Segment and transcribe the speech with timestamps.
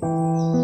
[0.00, 0.57] 嗯。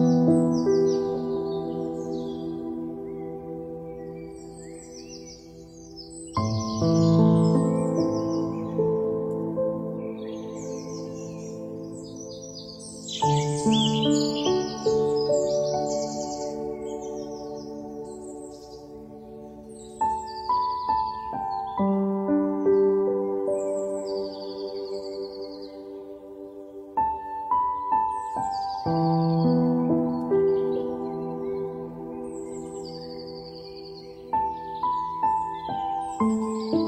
[36.20, 36.83] 嗯。